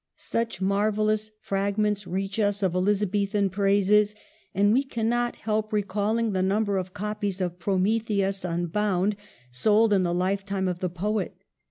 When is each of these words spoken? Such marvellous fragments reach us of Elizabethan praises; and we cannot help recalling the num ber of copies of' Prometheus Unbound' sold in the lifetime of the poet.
Such 0.15 0.61
marvellous 0.61 1.29
fragments 1.41 2.07
reach 2.07 2.39
us 2.39 2.63
of 2.63 2.73
Elizabethan 2.73 3.51
praises; 3.51 4.15
and 4.51 4.73
we 4.73 4.81
cannot 4.81 5.35
help 5.35 5.71
recalling 5.71 6.31
the 6.31 6.41
num 6.41 6.63
ber 6.63 6.77
of 6.77 6.91
copies 6.91 7.39
of' 7.39 7.59
Prometheus 7.59 8.43
Unbound' 8.43 9.15
sold 9.51 9.93
in 9.93 10.01
the 10.01 10.11
lifetime 10.11 10.67
of 10.67 10.79
the 10.79 10.89
poet. 10.89 11.37